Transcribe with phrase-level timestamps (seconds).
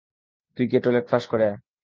[0.57, 1.57] তুই গিয়ে toilet flush করে আয়।